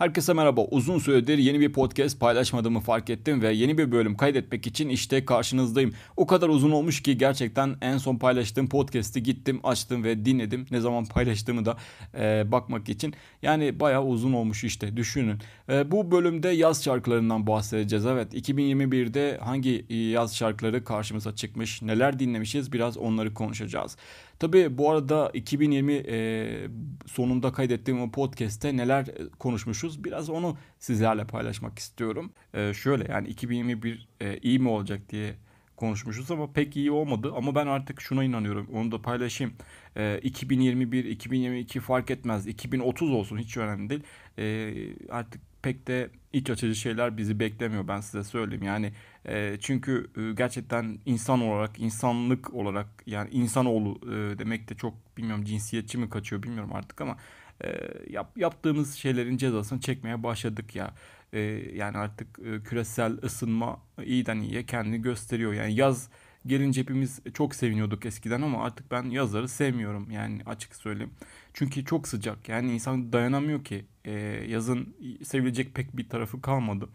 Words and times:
Herkese 0.00 0.32
merhaba. 0.32 0.64
Uzun 0.64 0.98
süredir 0.98 1.38
yeni 1.38 1.60
bir 1.60 1.72
podcast 1.72 2.20
paylaşmadığımı 2.20 2.80
fark 2.80 3.10
ettim 3.10 3.42
ve 3.42 3.52
yeni 3.52 3.78
bir 3.78 3.92
bölüm 3.92 4.16
kaydetmek 4.16 4.66
için 4.66 4.88
işte 4.88 5.24
karşınızdayım. 5.24 5.94
O 6.16 6.26
kadar 6.26 6.48
uzun 6.48 6.70
olmuş 6.70 7.02
ki 7.02 7.18
gerçekten 7.18 7.76
en 7.80 7.98
son 7.98 8.16
paylaştığım 8.16 8.68
podcast'i 8.68 9.22
gittim, 9.22 9.60
açtım 9.64 10.04
ve 10.04 10.24
dinledim. 10.24 10.66
Ne 10.70 10.80
zaman 10.80 11.04
paylaştığımı 11.04 11.64
da 11.64 11.76
e, 12.18 12.52
bakmak 12.52 12.88
için. 12.88 13.14
Yani 13.42 13.80
bayağı 13.80 14.04
uzun 14.04 14.32
olmuş 14.32 14.64
işte 14.64 14.96
düşünün. 14.96 15.38
E, 15.68 15.90
bu 15.90 16.10
bölümde 16.10 16.48
yaz 16.48 16.84
şarkılarından 16.84 17.46
bahsedeceğiz. 17.46 18.06
Evet 18.06 18.34
2021'de 18.34 19.38
hangi 19.42 19.86
yaz 19.94 20.36
şarkıları 20.36 20.84
karşımıza 20.84 21.34
çıkmış, 21.34 21.82
neler 21.82 22.18
dinlemişiz 22.18 22.72
biraz 22.72 22.96
onları 22.96 23.34
konuşacağız. 23.34 23.96
Tabii 24.40 24.78
bu 24.78 24.90
arada 24.90 25.30
2020 25.34 25.92
e, 25.92 26.68
sonunda 27.06 27.52
kaydettiğim 27.52 28.02
o 28.02 28.10
podcast'te 28.10 28.76
neler 28.76 29.06
konuşmuşuz 29.38 30.04
biraz 30.04 30.30
onu 30.30 30.56
sizlerle 30.78 31.26
paylaşmak 31.26 31.78
istiyorum. 31.78 32.32
E, 32.54 32.74
şöyle 32.74 33.12
yani 33.12 33.28
2021 33.28 34.08
e, 34.20 34.38
iyi 34.38 34.58
mi 34.58 34.68
olacak 34.68 35.00
diye 35.08 35.34
konuşmuşuz 35.80 36.30
ama 36.30 36.52
pek 36.52 36.76
iyi 36.76 36.90
olmadı. 36.90 37.32
Ama 37.36 37.54
ben 37.54 37.66
artık 37.66 38.00
şuna 38.00 38.24
inanıyorum. 38.24 38.68
Onu 38.74 38.92
da 38.92 39.02
paylaşayım. 39.02 39.54
E, 39.96 40.20
2021, 40.22 41.04
2022 41.04 41.80
fark 41.80 42.10
etmez. 42.10 42.46
2030 42.46 43.10
olsun 43.10 43.38
hiç 43.38 43.56
önemli 43.56 43.90
değil. 43.90 44.02
E, 44.38 44.74
artık 45.10 45.42
pek 45.62 45.86
de 45.86 46.10
iç 46.32 46.50
açıcı 46.50 46.74
şeyler 46.74 47.16
bizi 47.16 47.40
beklemiyor 47.40 47.88
ben 47.88 48.00
size 48.00 48.24
söyleyeyim. 48.24 48.62
Yani 48.64 48.92
e, 49.28 49.56
çünkü 49.60 50.10
e, 50.16 50.32
gerçekten 50.34 50.98
insan 51.06 51.40
olarak, 51.40 51.78
insanlık 51.78 52.54
olarak 52.54 52.86
yani 53.06 53.30
insanoğlu 53.30 53.98
e, 54.02 54.38
demek 54.38 54.68
de 54.70 54.74
çok 54.74 54.94
bilmiyorum 55.16 55.44
cinsiyetçi 55.44 55.98
mi 55.98 56.10
kaçıyor 56.10 56.42
bilmiyorum 56.42 56.72
artık 56.72 57.00
ama 57.00 57.16
e, 57.64 57.68
yap, 58.10 58.38
yaptığımız 58.38 58.94
şeylerin 58.94 59.36
cezasını 59.36 59.80
çekmeye 59.80 60.22
başladık 60.22 60.76
ya. 60.76 60.94
E, 61.32 61.40
yani 61.74 61.98
artık 61.98 62.38
e, 62.38 62.62
küresel 62.62 63.12
ısınma 63.22 63.80
iyiden 64.04 64.40
iyiye 64.40 64.66
kendini 64.66 65.02
gösteriyor. 65.02 65.52
Yani 65.52 65.74
yaz 65.74 66.08
gelince 66.46 66.80
hepimiz 66.80 67.20
çok 67.34 67.54
seviniyorduk 67.54 68.06
eskiden 68.06 68.42
ama 68.42 68.64
artık 68.64 68.90
ben 68.90 69.02
yazları 69.02 69.48
sevmiyorum 69.48 70.10
yani 70.10 70.42
açık 70.46 70.76
söyleyeyim. 70.76 71.12
Çünkü 71.54 71.84
çok 71.84 72.08
sıcak 72.08 72.48
yani 72.48 72.72
insan 72.72 73.12
dayanamıyor 73.12 73.64
ki 73.64 73.84
e, 74.04 74.12
yazın 74.48 74.96
sevilecek 75.24 75.74
pek 75.74 75.96
bir 75.96 76.08
tarafı 76.08 76.42
kalmadı. 76.42 76.88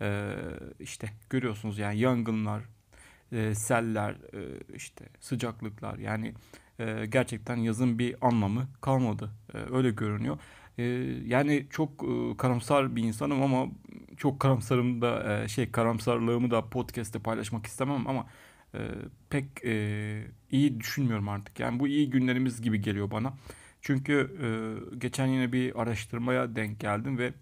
E, 0.00 0.34
işte 0.80 1.10
görüyorsunuz 1.30 1.78
yani 1.78 1.98
yangınlar, 1.98 2.62
e, 3.32 3.54
seller, 3.54 4.12
e, 4.12 4.74
işte 4.74 5.04
sıcaklıklar 5.20 5.98
yani 5.98 6.34
e, 6.78 7.06
gerçekten 7.06 7.56
yazın 7.56 7.98
bir 7.98 8.16
anlamı 8.20 8.68
kalmadı. 8.80 9.30
E, 9.54 9.58
öyle 9.58 9.90
görünüyor. 9.90 10.38
E, 10.78 10.84
yani 11.26 11.66
çok 11.70 11.90
e, 12.04 12.36
karamsar 12.36 12.96
bir 12.96 13.02
insanım 13.02 13.42
ama 13.42 13.66
çok 14.16 14.40
karamsarım 14.40 15.02
da 15.02 15.42
e, 15.44 15.48
şey 15.48 15.70
karamsarlığımı 15.72 16.50
da 16.50 16.68
podcast'te 16.70 17.18
paylaşmak 17.18 17.66
istemem 17.66 18.06
ama 18.08 18.26
e, 18.74 18.78
pek 19.30 19.64
e, 19.64 20.24
iyi 20.50 20.80
düşünmüyorum 20.80 21.28
artık. 21.28 21.60
Yani 21.60 21.80
bu 21.80 21.88
iyi 21.88 22.10
günlerimiz 22.10 22.62
gibi 22.62 22.80
geliyor 22.80 23.10
bana. 23.10 23.34
Çünkü 23.80 24.36
e, 24.42 24.48
geçen 24.98 25.26
yine 25.26 25.52
bir 25.52 25.82
araştırmaya 25.82 26.56
denk 26.56 26.80
geldim 26.80 27.18
ve 27.18 27.34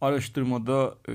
araştırmada 0.00 0.94
e, 1.08 1.12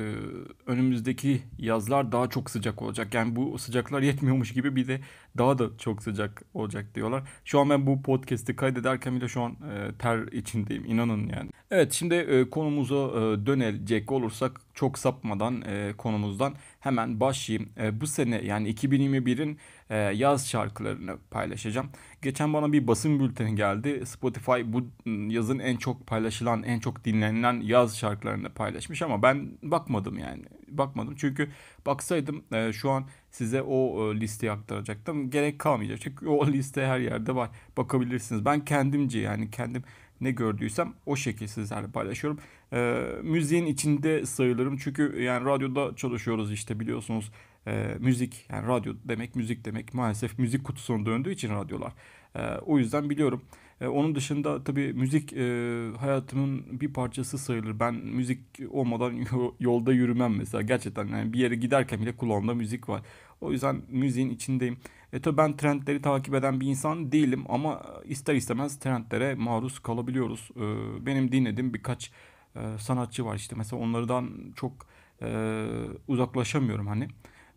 önümüzdeki 0.67 1.41
yazlar 1.57 2.11
daha 2.11 2.29
çok 2.29 2.49
sıcak 2.49 2.81
olacak. 2.81 3.13
Yani 3.13 3.35
bu 3.35 3.57
sıcaklar 3.57 4.01
yetmiyormuş 4.01 4.53
gibi 4.53 4.75
bir 4.75 4.87
de 4.87 4.99
daha 5.37 5.59
da 5.59 5.77
çok 5.77 6.03
sıcak 6.03 6.43
olacak 6.53 6.95
diyorlar. 6.95 7.23
Şu 7.45 7.59
an 7.59 7.69
ben 7.69 7.87
bu 7.87 8.01
podcast'i 8.01 8.55
kaydederken 8.55 9.15
bile 9.15 9.27
şu 9.27 9.41
an 9.41 9.51
e, 9.51 9.97
ter 9.99 10.27
içindeyim 10.27 10.85
inanın 10.85 11.27
yani. 11.27 11.49
Evet 11.71 11.93
şimdi 11.93 12.15
e, 12.15 12.49
konumuza 12.49 12.95
e, 12.95 13.45
dönecek 13.45 14.11
olursak 14.11 14.61
çok 14.73 14.97
sapmadan 14.97 15.61
e, 15.61 15.93
konumuzdan 15.97 16.55
hemen 16.79 17.19
başlayayım. 17.19 17.69
E, 17.77 18.01
bu 18.01 18.07
sene 18.07 18.41
yani 18.45 18.69
2021'in 18.73 19.59
e, 19.89 19.97
yaz 19.97 20.49
şarkılarını 20.49 21.17
paylaşacağım. 21.31 21.89
Geçen 22.21 22.53
bana 22.53 22.73
bir 22.73 22.87
basın 22.87 23.19
bülteni 23.19 23.55
geldi. 23.55 24.05
Spotify 24.05 24.61
bu 24.65 24.81
yazın 25.29 25.59
en 25.59 25.77
çok 25.77 26.07
paylaşılan, 26.07 26.63
en 26.63 26.79
çok 26.79 27.05
dinlenilen 27.05 27.61
yaz 27.61 27.97
şarkılarını 27.97 28.49
paylaşmış 28.49 29.01
ama 29.01 29.23
ben 29.23 29.57
bakmadım 29.63 30.17
yani. 30.17 30.43
Bakmadım 30.67 31.15
çünkü 31.17 31.49
baksaydım 31.85 32.43
e, 32.53 32.73
şu 32.73 32.91
an 32.91 33.05
size 33.31 33.61
o 33.61 34.11
e, 34.13 34.19
listeyi 34.19 34.51
aktaracaktım. 34.51 35.29
Gerek 35.29 35.59
kalmayacak. 35.59 36.01
Çünkü 36.01 36.27
o 36.27 36.47
liste 36.51 36.85
her 36.85 36.99
yerde 36.99 37.35
var. 37.35 37.49
Bakabilirsiniz. 37.77 38.45
Ben 38.45 38.65
kendimce 38.65 39.19
yani 39.19 39.51
kendim 39.51 39.83
ne 40.23 40.31
gördüysem 40.31 40.93
o 41.05 41.15
şekilde 41.15 41.47
sizlerle 41.47 41.87
paylaşıyorum. 41.87 42.39
E, 42.73 43.05
müziğin 43.23 43.65
içinde 43.65 44.25
sayılırım 44.25 44.77
çünkü 44.77 45.21
yani 45.21 45.45
radyoda 45.45 45.95
çalışıyoruz 45.95 46.51
işte 46.51 46.79
biliyorsunuz 46.79 47.31
e, 47.67 47.95
müzik 47.99 48.45
yani 48.51 48.67
radyo 48.67 48.93
demek 49.05 49.35
müzik 49.35 49.65
demek 49.65 49.93
maalesef 49.93 50.39
müzik 50.39 50.63
kutusuna 50.63 51.05
döndüğü 51.05 51.31
için 51.31 51.49
radyolar. 51.49 51.93
E, 52.35 52.41
o 52.65 52.77
yüzden 52.77 53.09
biliyorum. 53.09 53.41
E, 53.81 53.87
onun 53.87 54.15
dışında 54.15 54.63
tabii 54.63 54.93
müzik 54.93 55.33
e, 55.33 55.89
hayatımın 55.99 56.79
bir 56.81 56.93
parçası 56.93 57.37
sayılır. 57.37 57.79
Ben 57.79 57.93
müzik 57.95 58.39
olmadan 58.71 59.13
yolda 59.59 59.93
yürümem 59.93 60.35
mesela. 60.37 60.61
Gerçekten 60.61 61.07
yani 61.07 61.33
bir 61.33 61.39
yere 61.39 61.55
giderken 61.55 62.01
bile 62.01 62.15
kulağımda 62.17 62.53
müzik 62.53 62.89
var. 62.89 63.01
O 63.41 63.51
yüzden 63.51 63.81
müziğin 63.89 64.29
içindeyim. 64.29 64.77
E 65.13 65.21
tabii 65.21 65.37
ben 65.37 65.57
trendleri 65.57 66.01
takip 66.01 66.33
eden 66.35 66.61
bir 66.61 66.67
insan 66.67 67.11
değilim 67.11 67.43
ama 67.49 67.81
ister 68.05 68.35
istemez 68.35 68.79
trendlere 68.79 69.35
maruz 69.35 69.79
kalabiliyoruz. 69.79 70.49
E, 70.55 70.65
benim 71.05 71.31
dinlediğim 71.31 71.73
birkaç 71.73 72.11
e, 72.55 72.77
sanatçı 72.79 73.25
var 73.25 73.35
işte 73.35 73.55
mesela 73.55 73.81
onlardan 73.81 74.29
çok 74.55 74.73
e, 75.21 75.65
uzaklaşamıyorum 76.07 76.87
hani. 76.87 77.07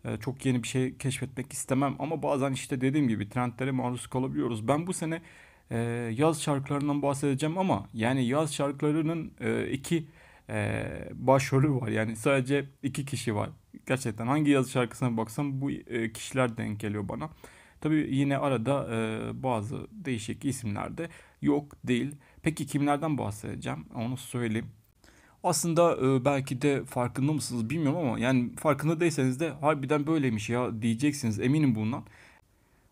E, 0.05 0.17
çok 0.17 0.45
yeni 0.45 0.63
bir 0.63 0.67
şey 0.67 0.97
keşfetmek 0.97 1.53
istemem 1.53 1.95
ama 1.99 2.23
bazen 2.23 2.51
işte 2.51 2.81
dediğim 2.81 3.07
gibi 3.07 3.29
trendlere 3.29 3.71
maruz 3.71 4.07
kalabiliyoruz. 4.07 4.67
Ben 4.67 4.87
bu 4.87 4.93
sene 4.93 5.21
e, 5.71 5.77
yaz 6.17 6.41
şarkılarından 6.41 7.01
bahsedeceğim 7.01 7.57
ama 7.57 7.89
yani 7.93 8.25
yaz 8.25 8.53
şarkılarının 8.53 9.31
e, 9.39 9.71
iki 9.71 10.07
e, 10.49 10.85
başrolü 11.13 11.71
var. 11.71 11.87
Yani 11.87 12.15
sadece 12.15 12.65
iki 12.83 13.05
kişi 13.05 13.35
var. 13.35 13.49
Gerçekten 13.87 14.27
hangi 14.27 14.51
yaz 14.51 14.71
şarkısına 14.71 15.17
baksam 15.17 15.61
bu 15.61 15.69
kişiler 16.13 16.57
denk 16.57 16.79
geliyor 16.79 17.09
bana. 17.09 17.29
Tabii 17.81 18.07
yine 18.15 18.37
arada 18.37 18.87
bazı 19.43 19.87
değişik 19.91 20.45
isimler 20.45 20.97
de 20.97 21.09
yok 21.41 21.75
değil. 21.83 22.15
Peki 22.43 22.65
kimlerden 22.65 23.17
bahsedeceğim 23.17 23.85
onu 23.95 24.17
söyleyeyim. 24.17 24.67
Aslında 25.47 25.97
e, 25.97 26.25
belki 26.25 26.61
de 26.61 26.85
farkında 26.85 27.33
mısınız 27.33 27.69
bilmiyorum 27.69 27.99
ama 27.99 28.19
yani 28.19 28.55
farkında 28.55 28.99
değilseniz 28.99 29.39
de 29.39 29.49
harbiden 29.49 30.07
böyleymiş 30.07 30.49
ya 30.49 30.81
diyeceksiniz 30.81 31.39
eminim 31.39 31.75
bundan. 31.75 32.03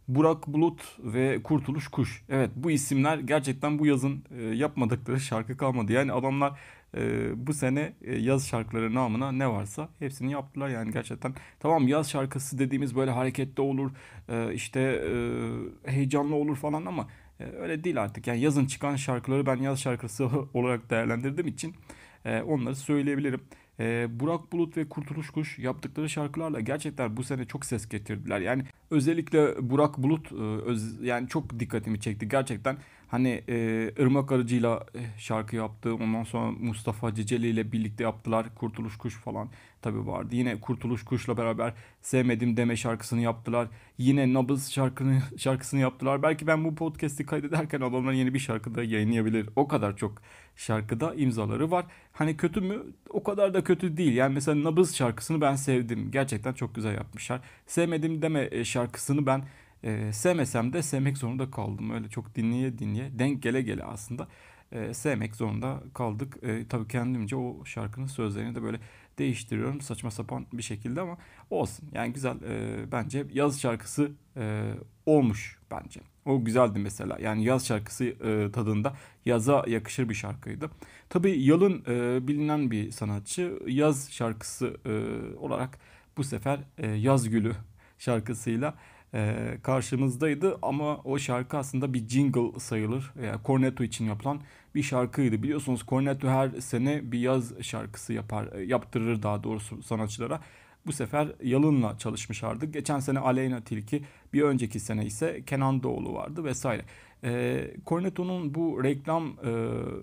Burak 0.07 0.47
Bulut 0.47 0.81
ve 0.99 1.43
Kurtuluş 1.43 1.87
Kuş. 1.87 2.23
Evet 2.29 2.49
bu 2.55 2.71
isimler 2.71 3.17
gerçekten 3.17 3.79
bu 3.79 3.85
yazın 3.85 4.23
e, 4.37 4.43
yapmadıkları 4.43 5.19
şarkı 5.19 5.57
kalmadı. 5.57 5.91
Yani 5.91 6.11
adamlar 6.11 6.59
e, 6.97 7.29
bu 7.47 7.53
sene 7.53 7.93
e, 8.01 8.15
yaz 8.15 8.47
şarkıları 8.47 8.93
namına 8.95 9.31
ne 9.31 9.49
varsa 9.49 9.89
hepsini 9.99 10.31
yaptılar. 10.31 10.69
Yani 10.69 10.91
gerçekten 10.91 11.33
tamam 11.59 11.87
yaz 11.87 12.09
şarkısı 12.09 12.59
dediğimiz 12.59 12.95
böyle 12.95 13.11
hareketli 13.11 13.61
olur 13.61 13.91
e, 14.29 14.53
işte 14.53 14.79
e, 14.81 15.91
heyecanlı 15.91 16.35
olur 16.35 16.55
falan 16.55 16.85
ama 16.85 17.07
e, 17.39 17.43
öyle 17.45 17.83
değil 17.83 18.01
artık. 18.01 18.27
Yani 18.27 18.39
yazın 18.39 18.65
çıkan 18.65 18.95
şarkıları 18.95 19.45
ben 19.45 19.55
yaz 19.55 19.79
şarkısı 19.79 20.29
olarak 20.53 20.89
değerlendirdiğim 20.89 21.47
için 21.47 21.75
e, 22.25 22.41
onları 22.41 22.75
söyleyebilirim. 22.75 23.41
E, 23.79 24.07
Burak 24.19 24.51
Bulut 24.51 24.77
ve 24.77 24.89
Kurtuluş 24.89 25.29
Kuş 25.29 25.59
yaptıkları 25.59 26.09
şarkılarla 26.09 26.59
gerçekten 26.59 27.17
bu 27.17 27.23
sene 27.23 27.45
çok 27.45 27.65
ses 27.65 27.89
getirdiler. 27.89 28.39
Yani 28.39 28.63
özellikle 28.91 29.69
Burak 29.69 29.97
Bulut 29.97 30.31
e, 30.31 31.05
yani 31.07 31.27
çok 31.27 31.59
dikkatimi 31.59 31.99
çekti. 31.99 32.29
Gerçekten 32.29 32.77
hani 33.07 33.43
e, 33.49 33.91
Irmak 33.97 34.31
Arıcı'yla 34.31 34.85
e, 34.95 35.19
şarkı 35.19 35.55
yaptı. 35.55 35.95
Ondan 35.95 36.23
sonra 36.23 36.51
Mustafa 36.51 37.13
Ceceli 37.13 37.47
ile 37.47 37.71
birlikte 37.71 38.03
yaptılar. 38.03 38.55
Kurtuluş 38.55 38.97
Kuş 38.97 39.15
falan 39.15 39.49
tabi 39.81 40.07
vardı. 40.07 40.35
Yine 40.35 40.59
Kurtuluş 40.59 41.05
Kuş'la 41.05 41.37
beraber 41.37 41.73
Sevmedim 42.01 42.57
Deme 42.57 42.75
şarkısını 42.75 43.21
yaptılar. 43.21 43.67
Yine 43.97 44.33
Nabız 44.33 44.71
şarkını, 44.71 45.21
şarkısını 45.37 45.79
yaptılar. 45.79 46.23
Belki 46.23 46.47
ben 46.47 46.65
bu 46.65 46.75
podcast'i 46.75 47.25
kaydederken 47.25 47.81
adamlar 47.81 48.13
yeni 48.13 48.33
bir 48.33 48.39
şarkı 48.39 48.75
da 48.75 48.83
yayınlayabilir. 48.83 49.49
O 49.55 49.67
kadar 49.67 49.97
çok 49.97 50.21
şarkıda 50.55 51.13
imzaları 51.15 51.71
var. 51.71 51.85
Hani 52.13 52.37
kötü 52.37 52.61
mü? 52.61 52.83
O 53.09 53.23
kadar 53.23 53.53
da 53.53 53.63
kötü 53.63 53.97
değil. 53.97 54.13
Yani 54.13 54.33
mesela 54.33 54.63
Nabız 54.63 54.95
şarkısını 54.95 55.41
ben 55.41 55.55
sevdim. 55.55 56.11
Gerçekten 56.11 56.53
çok 56.53 56.75
güzel 56.75 56.95
yapmışlar. 56.95 57.41
Sevmedim 57.67 58.21
Deme 58.21 58.47
e, 58.51 58.65
şarkısını 58.65 59.25
ben 59.25 59.43
e, 59.83 60.13
sevmesem 60.13 60.73
de 60.73 60.81
sevmek 60.81 61.17
zorunda 61.17 61.51
kaldım. 61.51 61.89
Öyle 61.91 62.09
çok 62.09 62.35
dinleye 62.35 62.77
dinleye 62.77 63.19
denk 63.19 63.43
gele 63.43 63.61
gele 63.61 63.83
aslında 63.83 64.27
e, 64.71 64.93
sevmek 64.93 65.35
zorunda 65.35 65.83
kaldık. 65.93 66.37
E, 66.43 66.67
tabii 66.67 66.87
kendimce 66.87 67.35
o 67.35 67.65
şarkının 67.65 68.07
sözlerini 68.07 68.55
de 68.55 68.63
böyle 68.63 68.79
değiştiriyorum 69.17 69.81
saçma 69.81 70.11
sapan 70.11 70.45
bir 70.53 70.63
şekilde 70.63 71.01
ama 71.01 71.17
olsun. 71.49 71.89
Yani 71.93 72.13
güzel 72.13 72.37
e, 72.43 72.91
bence 72.91 73.25
yaz 73.33 73.61
şarkısı 73.61 74.11
e, 74.37 74.73
olmuş 75.05 75.59
bence. 75.71 76.01
O 76.25 76.45
güzeldi 76.45 76.79
mesela. 76.79 77.17
Yani 77.21 77.43
yaz 77.43 77.67
şarkısı 77.67 78.05
e, 78.05 78.51
tadında 78.51 78.95
yaza 79.25 79.63
yakışır 79.67 80.09
bir 80.09 80.13
şarkıydı. 80.13 80.69
Tabii 81.09 81.43
Yalın 81.43 81.83
e, 81.87 82.27
bilinen 82.27 82.71
bir 82.71 82.91
sanatçı. 82.91 83.59
Yaz 83.67 84.11
şarkısı 84.11 84.77
e, 84.85 84.91
olarak 85.37 85.79
bu 86.17 86.23
sefer 86.23 86.59
e, 86.77 86.87
Yaz 86.87 87.29
Gülü 87.29 87.53
şarkısıyla 87.99 88.75
e, 89.15 89.35
karşımızdaydı. 89.63 90.57
Ama 90.61 90.97
o 90.97 91.19
şarkı 91.19 91.57
aslında 91.57 91.93
bir 91.93 92.07
jingle 92.07 92.59
sayılır. 92.59 93.13
Yani 93.23 93.39
Cornetto 93.45 93.83
için 93.83 94.05
yapılan 94.05 94.41
bir 94.75 94.83
şarkıydı. 94.83 95.43
Biliyorsunuz 95.43 95.85
Cornetto 95.87 96.27
her 96.27 96.49
sene 96.49 97.11
bir 97.11 97.19
yaz 97.19 97.61
şarkısı 97.61 98.13
yapar, 98.13 98.53
e, 98.53 98.61
yaptırır 98.61 99.23
daha 99.23 99.43
doğrusu 99.43 99.83
sanatçılara. 99.83 100.39
Bu 100.85 100.91
sefer 100.91 101.27
Yalın'la 101.43 101.97
çalışmışlardı. 101.97 102.65
Geçen 102.65 102.99
sene 102.99 103.19
Aleyna 103.19 103.61
Tilki, 103.61 104.03
bir 104.33 104.41
önceki 104.41 104.79
sene 104.79 105.05
ise 105.05 105.43
Kenan 105.45 105.83
Doğulu 105.83 106.13
vardı 106.13 106.43
vesaire. 106.43 106.85
E, 107.23 107.61
Cornetto'nun 107.87 108.55
bu 108.55 108.83
reklam 108.83 109.27
e, 109.27 109.51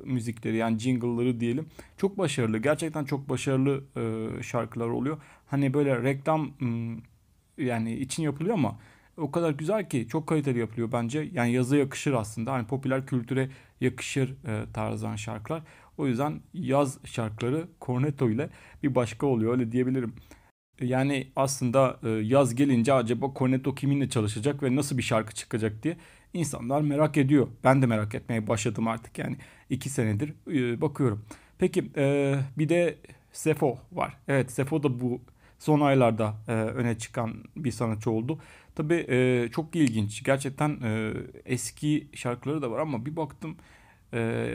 müzikleri 0.05 0.57
yani 0.57 0.79
jingle'ları 0.79 1.41
diyelim 1.41 1.67
çok 1.97 2.19
başarılı. 2.19 2.59
Gerçekten 2.59 3.05
çok 3.05 3.29
başarılı 3.29 3.85
e, 3.97 4.43
şarkılar 4.43 4.89
oluyor. 4.89 5.19
Hani 5.47 5.75
böyle 5.75 6.03
reklam 6.03 6.51
yani 7.59 7.95
için 7.97 8.23
yapılıyor 8.23 8.55
ama 8.55 8.79
o 9.17 9.31
kadar 9.31 9.51
güzel 9.51 9.89
ki 9.89 10.09
çok 10.09 10.27
kaliteli 10.27 10.59
yapılıyor 10.59 10.93
bence. 10.93 11.29
Yani 11.33 11.53
yazı 11.53 11.77
yakışır 11.77 12.13
aslında. 12.13 12.53
Hani 12.53 12.67
popüler 12.67 13.07
kültüre 13.07 13.51
yakışır 13.81 14.31
e, 14.47 14.73
tarzdan 14.73 15.17
şarkılar. 15.17 15.63
O 15.99 16.07
yüzden 16.07 16.41
yaz 16.55 16.99
şarkıları 17.05 17.69
Cornetto 17.81 18.31
ile 18.31 18.51
bir 18.83 18.95
başka 18.95 19.27
oluyor 19.27 19.53
öyle 19.53 19.73
diyebilirim. 19.73 20.15
Yani 20.81 21.33
aslında 21.37 22.01
e, 22.03 22.09
yaz 22.09 22.55
gelince 22.55 22.93
acaba 22.93 23.33
Cornetto 23.39 23.75
kiminle 23.75 24.09
çalışacak 24.09 24.63
ve 24.63 24.77
nasıl 24.77 24.99
bir 24.99 25.03
şarkı 25.03 25.35
çıkacak 25.35 25.83
diye 25.83 25.97
insanlar 26.35 26.81
merak 26.81 27.17
ediyor. 27.17 27.49
Ben 27.65 27.83
de 27.83 27.87
merak 27.87 28.15
etmeye 28.15 28.47
başladım 28.47 28.89
artık 28.89 29.19
yani 29.19 29.37
iki 29.71 29.91
senedir 29.91 30.35
e, 30.51 30.81
bakıyorum. 30.81 31.25
Peki 31.59 31.91
e, 31.97 32.35
bir 32.59 32.69
de 32.69 32.99
Sefo 33.33 33.79
var. 33.93 34.19
Evet 34.29 34.53
Sefo 34.53 34.83
da 34.83 35.01
bu 35.01 35.21
son 35.63 35.81
aylarda 35.81 36.35
öne 36.49 36.99
çıkan 36.99 37.35
bir 37.57 37.71
sanatçı 37.71 38.11
oldu. 38.11 38.39
Tabii 38.75 39.51
çok 39.53 39.77
ilginç. 39.77 40.25
Gerçekten 40.25 40.79
eski 41.45 42.09
şarkıları 42.15 42.63
da 42.63 42.71
var 42.71 42.79
ama 42.79 43.07
bir 43.07 43.17
baktım 43.17 43.57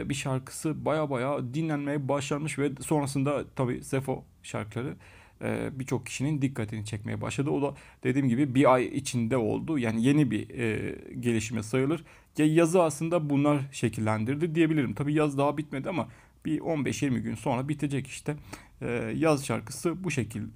bir 0.10 0.14
şarkısı 0.14 0.86
baya 0.86 1.10
baya 1.10 1.54
dinlenmeye 1.54 2.08
başlamış 2.08 2.60
ve 2.60 2.72
sonrasında 2.82 3.46
tabii 3.56 3.84
Sefo 3.84 4.24
şarkıları 4.44 4.96
e, 5.42 5.70
birçok 5.80 6.06
kişinin 6.06 6.42
dikkatini 6.42 6.86
çekmeye 6.86 7.22
başladı. 7.22 7.50
O 7.50 7.62
da 7.62 7.74
dediğim 8.04 8.30
gibi 8.30 8.56
bir 8.56 8.74
ay 8.74 8.86
içinde 8.86 9.38
oldu. 9.38 9.78
Yani 9.78 10.04
yeni 10.04 10.32
bir 10.32 10.50
e, 10.50 10.96
gelişime 11.20 11.64
sayılır. 11.64 12.04
Yazı 12.38 12.84
aslında 12.84 13.30
bunlar 13.30 13.62
şekillendirdi 13.72 14.56
diyebilirim. 14.56 14.94
Tabii 14.94 15.14
yaz 15.14 15.38
daha 15.38 15.58
bitmedi 15.58 15.90
ama 15.90 16.08
bir 16.46 16.60
15-20 16.60 17.20
gün 17.20 17.36
sonra 17.36 17.70
bitecek 17.70 18.08
işte. 18.08 18.36
E, 18.82 19.14
yaz 19.16 19.46
şarkısı 19.46 20.04
bu 20.04 20.12
şekil 20.12 20.42
e, 20.42 20.48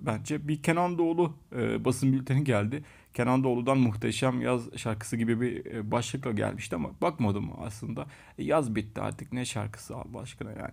bence. 0.00 0.48
Bir 0.48 0.62
Kenan 0.62 0.98
Doğulu 0.98 1.34
e, 1.56 1.84
basın 1.84 2.12
bülteni 2.12 2.44
geldi. 2.44 2.84
Kenan 3.14 3.44
Doğulu'dan 3.44 3.78
muhteşem 3.78 4.42
yaz 4.42 4.76
şarkısı 4.76 5.16
gibi 5.16 5.40
bir 5.40 5.66
e, 5.66 5.90
başlıkla 5.90 6.32
gelmişti 6.32 6.76
ama 6.76 6.90
bakmadım 7.02 7.50
aslında. 7.60 8.06
E, 8.38 8.44
yaz 8.44 8.74
bitti 8.74 9.00
artık 9.00 9.32
ne 9.32 9.44
şarkısı 9.44 9.96
Allah 9.96 10.20
aşkına 10.20 10.50
yani. 10.50 10.72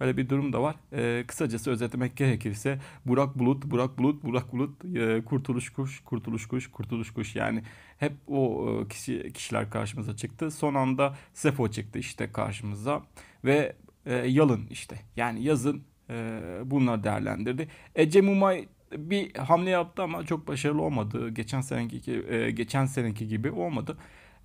Öyle 0.00 0.16
bir 0.16 0.28
durum 0.28 0.52
da 0.52 0.62
var. 0.62 0.76
E, 0.92 1.24
kısacası 1.26 1.70
özetlemek 1.70 2.16
gerekirse 2.16 2.78
Burak 3.06 3.38
Bulut, 3.38 3.64
Burak 3.64 3.98
Bulut, 3.98 4.24
Burak 4.24 4.52
Bulut, 4.52 4.84
e, 4.96 5.24
Kurtuluş 5.24 5.70
Kuş, 5.70 6.00
Kurtuluş 6.04 6.46
Kuş, 6.46 6.70
Kurtuluş 6.70 7.10
Kuş. 7.10 7.36
Yani 7.36 7.62
hep 7.98 8.12
o 8.26 8.68
e, 8.68 8.88
kişi 8.88 9.32
kişiler 9.32 9.70
karşımıza 9.70 10.16
çıktı. 10.16 10.50
Son 10.50 10.74
anda 10.74 11.16
Sefo 11.34 11.68
çıktı 11.68 11.98
işte 11.98 12.32
karşımıza 12.32 13.02
ve 13.44 13.76
e, 14.06 14.14
Yalın 14.14 14.66
işte. 14.70 14.96
Yani 15.16 15.42
yazın 15.44 15.84
e, 16.10 16.40
bunlar 16.64 17.04
değerlendirdi. 17.04 17.68
Ece 17.94 18.20
Mumay 18.20 18.68
bir 18.96 19.34
hamle 19.36 19.70
yaptı 19.70 20.02
ama 20.02 20.26
çok 20.26 20.48
başarılı 20.48 20.82
olmadı. 20.82 21.28
Geçen 21.30 21.60
seneki 21.60 22.24
e, 22.28 22.50
geçen 22.50 22.86
seneki 22.86 23.28
gibi 23.28 23.50
olmadı. 23.50 23.98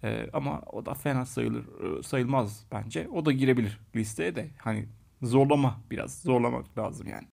E, 0.03 0.29
ama 0.33 0.61
o 0.61 0.85
da 0.85 0.93
fena 0.93 1.25
sayılır 1.25 1.99
e, 1.99 2.03
sayılmaz 2.03 2.65
bence. 2.71 3.07
O 3.13 3.25
da 3.25 3.31
girebilir 3.31 3.79
listeye 3.95 4.35
de. 4.35 4.49
Hani 4.57 4.85
zorlama 5.21 5.81
biraz 5.91 6.21
zorlamak 6.21 6.77
lazım 6.77 7.07
yani. 7.07 7.27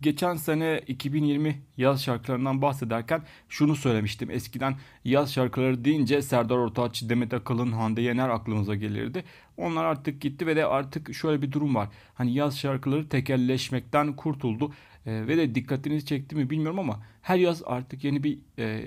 Geçen 0.00 0.34
sene 0.36 0.80
2020 0.86 1.62
yaz 1.76 2.02
şarkılarından 2.02 2.62
bahsederken 2.62 3.22
şunu 3.48 3.76
söylemiştim. 3.76 4.30
Eskiden 4.30 4.76
yaz 5.04 5.32
şarkıları 5.32 5.84
deyince 5.84 6.22
Serdar 6.22 6.56
Ortaç, 6.56 7.02
Demet 7.08 7.34
Akalın, 7.34 7.72
Hande 7.72 8.02
Yener 8.02 8.28
aklımıza 8.28 8.74
gelirdi. 8.74 9.24
Onlar 9.56 9.84
artık 9.84 10.20
gitti 10.20 10.46
ve 10.46 10.56
de 10.56 10.66
artık 10.66 11.14
şöyle 11.14 11.42
bir 11.42 11.52
durum 11.52 11.74
var. 11.74 11.88
Hani 12.14 12.34
yaz 12.34 12.58
şarkıları 12.58 13.08
tekelleşmekten 13.08 14.16
kurtuldu. 14.16 14.72
E, 15.06 15.26
ve 15.26 15.36
de 15.36 15.54
dikkatinizi 15.54 16.06
çekti 16.06 16.36
mi 16.36 16.50
bilmiyorum 16.50 16.78
ama 16.78 17.02
her 17.22 17.36
yaz 17.36 17.62
artık 17.66 18.04
yeni 18.04 18.24
bir 18.24 18.38
e, 18.58 18.84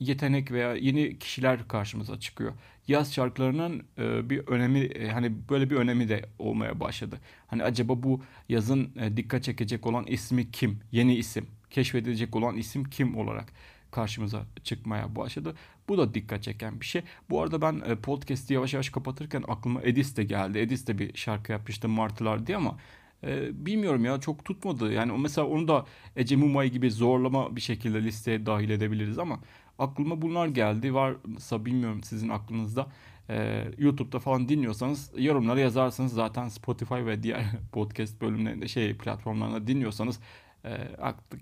yetenek 0.00 0.52
veya 0.52 0.74
yeni 0.74 1.18
kişiler 1.18 1.68
karşımıza 1.68 2.20
çıkıyor. 2.20 2.52
Yaz 2.88 3.14
şarkılarının 3.14 3.82
e, 3.98 4.30
bir 4.30 4.38
önemi 4.46 4.78
e, 4.78 5.08
hani 5.08 5.48
böyle 5.48 5.70
bir 5.70 5.76
önemi 5.76 6.08
de 6.08 6.22
olmaya 6.38 6.80
başladı. 6.80 7.20
Hani 7.46 7.62
acaba 7.62 8.02
bu 8.02 8.22
yazın 8.48 8.92
e, 9.00 9.16
dikkat 9.16 9.44
çekecek 9.44 9.86
olan 9.86 10.04
ismi 10.06 10.50
kim? 10.50 10.80
Yeni 10.92 11.14
isim, 11.14 11.46
keşfedilecek 11.70 12.36
olan 12.36 12.56
isim 12.56 12.84
kim 12.84 13.16
olarak 13.16 13.52
karşımıza 13.90 14.46
çıkmaya 14.64 15.16
başladı. 15.16 15.54
Bu 15.88 15.98
da 15.98 16.14
dikkat 16.14 16.42
çeken 16.42 16.80
bir 16.80 16.86
şey. 16.86 17.02
Bu 17.30 17.42
arada 17.42 17.62
ben 17.62 17.82
e, 17.86 17.96
podcast'i 17.96 18.54
yavaş 18.54 18.74
yavaş 18.74 18.90
kapatırken 18.90 19.44
aklıma 19.48 19.82
Edis 19.82 20.16
de 20.16 20.24
geldi. 20.24 20.58
Edis 20.58 20.86
de 20.86 20.98
bir 20.98 21.16
şarkı 21.16 21.52
yapmıştı 21.52 21.88
Martılar 21.88 22.46
diye 22.46 22.56
ama 22.56 22.78
e, 23.24 23.66
bilmiyorum 23.66 24.04
ya 24.04 24.20
çok 24.20 24.44
tutmadı. 24.44 24.92
Yani 24.92 25.12
mesela 25.18 25.46
onu 25.46 25.68
da 25.68 25.86
Ece 26.16 26.36
Mumay 26.36 26.70
gibi 26.70 26.90
zorlama 26.90 27.56
bir 27.56 27.60
şekilde 27.60 28.02
listeye 28.02 28.46
dahil 28.46 28.70
edebiliriz 28.70 29.18
ama 29.18 29.40
aklıma 29.78 30.22
bunlar 30.22 30.46
geldi. 30.46 30.94
Varsa 30.94 31.64
bilmiyorum 31.64 32.02
sizin 32.02 32.28
aklınızda. 32.28 32.86
Ee, 33.30 33.64
YouTube'da 33.78 34.18
falan 34.18 34.48
dinliyorsanız 34.48 35.12
yorumlara 35.16 35.60
yazarsanız 35.60 36.12
zaten 36.12 36.48
Spotify 36.48 36.94
ve 36.94 37.22
diğer 37.22 37.44
podcast 37.72 38.20
bölümlerinde 38.20 38.68
şey 38.68 38.96
platformlarında 38.96 39.66
dinliyorsanız 39.66 40.20
e, 40.64 40.70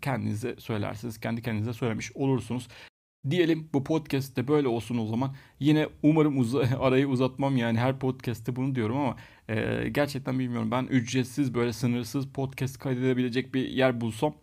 kendinize 0.02 0.56
söylersiniz. 0.58 1.20
Kendi 1.20 1.42
kendinize 1.42 1.72
söylemiş 1.72 2.12
olursunuz. 2.16 2.68
Diyelim 3.30 3.68
bu 3.74 3.84
podcast 3.84 4.36
de 4.36 4.48
böyle 4.48 4.68
olsun 4.68 4.98
o 4.98 5.06
zaman. 5.06 5.34
Yine 5.60 5.88
umarım 6.02 6.38
uz 6.38 6.54
arayı 6.80 7.08
uzatmam 7.08 7.56
yani 7.56 7.78
her 7.78 7.98
podcast'te 7.98 8.56
bunu 8.56 8.74
diyorum 8.74 8.96
ama 8.96 9.16
e, 9.48 9.88
gerçekten 9.88 10.38
bilmiyorum. 10.38 10.70
Ben 10.70 10.84
ücretsiz 10.84 11.54
böyle 11.54 11.72
sınırsız 11.72 12.28
podcast 12.28 12.78
kaydedebilecek 12.78 13.54
bir 13.54 13.68
yer 13.68 14.00
bulsam 14.00 14.34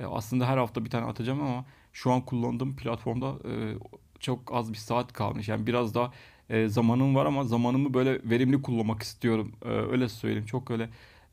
e, 0.00 0.04
aslında 0.04 0.48
her 0.48 0.56
hafta 0.58 0.84
bir 0.84 0.90
tane 0.90 1.06
atacağım 1.06 1.40
ama 1.42 1.64
şu 1.98 2.12
an 2.12 2.20
kullandığım 2.20 2.76
platformda 2.76 3.38
e, 3.50 3.74
çok 4.20 4.54
az 4.54 4.72
bir 4.72 4.78
saat 4.78 5.12
kalmış. 5.12 5.48
Yani 5.48 5.66
biraz 5.66 5.94
daha 5.94 6.12
e, 6.50 6.68
zamanım 6.68 7.14
var 7.14 7.26
ama 7.26 7.44
zamanımı 7.44 7.94
böyle 7.94 8.30
verimli 8.30 8.62
kullanmak 8.62 9.02
istiyorum. 9.02 9.52
E, 9.64 9.68
öyle 9.68 10.08
söyleyeyim. 10.08 10.46
Çok 10.46 10.70
öyle 10.70 10.84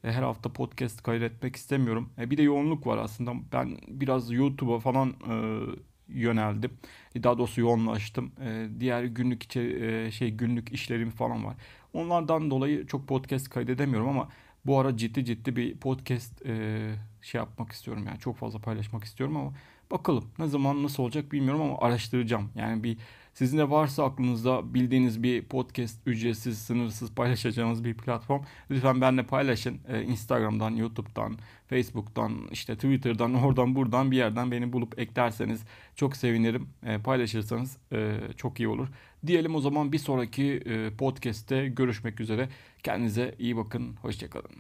e, 0.04 0.12
her 0.12 0.24
hafta 0.24 0.54
podcast 0.54 1.04
kaydetmek 1.04 1.56
istemiyorum. 1.56 2.10
E, 2.20 2.30
bir 2.30 2.38
de 2.38 2.42
yoğunluk 2.42 2.88
var 2.88 2.98
aslında. 2.98 3.34
Ben 3.54 3.78
biraz 3.88 4.32
YouTube'a 4.32 4.80
falan 4.80 5.10
e, 5.10 5.36
yöneldim. 6.08 6.72
Daha 7.24 7.38
doğrusu 7.38 7.62
yoğunlaştım. 7.62 8.32
E, 8.42 8.68
diğer 8.80 9.04
günlük 9.04 9.44
içeri, 9.44 10.06
e, 10.08 10.12
şey 10.12 10.32
günlük 10.32 10.72
işlerim 10.74 11.12
falan 11.12 11.46
var. 11.46 11.56
Onlardan 11.94 12.52
dolayı 12.52 12.88
çok 12.88 13.08
podcast 13.08 13.50
kaydedemiyorum 13.50 14.10
ama 14.10 14.30
bu 14.66 14.80
ara 14.80 14.98
ciddi 14.98 15.26
ciddi 15.26 15.56
bir 15.56 15.78
podcast 15.78 16.46
e, 16.46 16.96
şey 17.22 17.40
yapmak 17.40 17.72
istiyorum 17.72 18.04
yani 18.08 18.20
çok 18.20 18.38
fazla 18.38 18.60
paylaşmak 18.60 19.04
istiyorum 19.04 19.38
ama 19.38 19.54
bakalım 19.96 20.26
ne 20.40 20.48
zaman 20.48 20.84
nasıl 20.84 21.04
olacak 21.04 21.32
bilmiyorum 21.32 21.62
ama 21.62 21.78
araştıracağım. 21.78 22.50
Yani 22.56 22.84
bir 22.84 22.98
sizin 23.34 23.58
de 23.58 23.70
varsa 23.70 24.04
aklınızda 24.04 24.74
bildiğiniz 24.74 25.24
bir 25.24 25.46
podcast 25.46 26.02
ücretsiz, 26.06 26.58
sınırsız 26.58 27.12
paylaşacağınız 27.12 27.84
bir 27.84 27.94
platform 27.94 28.44
lütfen 28.72 29.02
benimle 29.02 29.24
paylaşın. 29.24 29.80
Ee, 29.88 30.04
Instagram'dan, 30.04 30.72
YouTube'dan, 30.72 31.38
Facebook'tan, 31.68 32.48
işte 32.52 32.76
Twitter'dan, 32.76 33.34
oradan 33.34 33.76
buradan 33.76 34.12
bir 34.12 34.18
yerden 34.18 34.52
beni 34.52 34.74
bulup 34.74 35.00
eklerseniz 35.00 35.64
çok 35.96 36.16
sevinirim. 36.16 36.70
Ee, 36.86 36.98
paylaşırsanız 36.98 37.78
e, 37.92 38.18
çok 38.38 38.60
iyi 38.60 38.68
olur. 38.68 38.88
Diyelim 39.28 39.56
o 39.56 39.60
zaman 39.60 39.92
bir 39.92 40.00
sonraki 40.00 40.64
e, 40.66 40.90
podcast'te 40.98 41.68
görüşmek 41.68 42.20
üzere. 42.20 42.50
Kendinize 42.84 43.36
iyi 43.40 43.58
bakın. 43.58 43.96
Hoşçakalın. 44.02 44.52